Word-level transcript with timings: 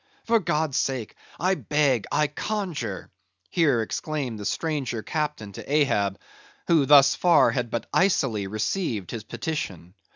For 0.23 0.39
God's 0.39 0.77
sake—I 0.77 1.53
beg, 1.53 2.07
I 2.11 2.25
conjure"—here 2.25 3.83
exclaimed 3.83 4.39
the 4.39 4.45
stranger 4.45 5.03
Captain 5.03 5.51
to 5.51 5.71
Ahab, 5.71 6.19
who 6.65 6.87
thus 6.87 7.13
far 7.13 7.51
had 7.51 7.69
but 7.69 7.85
icily 7.93 8.47
received 8.47 9.11
his 9.11 9.23
petition. 9.23 9.93